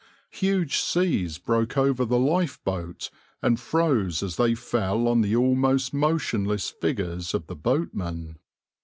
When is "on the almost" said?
5.07-5.93